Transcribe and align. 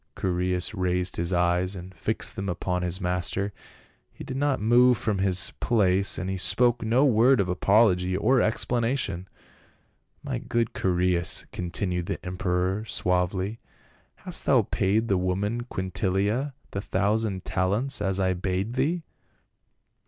Chaereas 0.19 0.73
raised 0.73 1.17
his 1.17 1.31
eyes 1.31 1.75
and 1.75 1.93
fixed 1.93 2.35
them 2.35 2.49
upon 2.49 2.81
his 2.81 2.99
master; 2.99 3.53
he 4.11 4.23
did 4.23 4.35
not 4.35 4.59
move 4.59 4.97
from 4.97 5.19
his 5.19 5.53
place, 5.59 6.17
and 6.17 6.27
he 6.27 6.37
spoke 6.37 6.81
no 6.81 7.05
word 7.05 7.39
of 7.39 7.47
apology 7.47 8.17
or 8.17 8.41
explanation." 8.41 9.27
My 10.23 10.39
good 10.39 10.73
Chaereas," 10.73 11.45
continued 11.51 12.07
the 12.07 12.25
emperor 12.25 12.83
suavely," 12.85 13.59
hast 14.25 14.45
thou 14.47 14.63
paid 14.71 15.07
the 15.07 15.19
woman 15.19 15.65
Quintilia 15.65 16.53
the 16.71 16.81
thousand 16.81 17.45
talents, 17.45 18.01
as 18.01 18.19
I 18.19 18.33
bade 18.33 18.73
thee?" 18.73 19.03